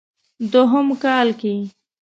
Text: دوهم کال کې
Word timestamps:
دوهم 0.53 0.87
کال 1.03 1.27
کې 1.39 1.53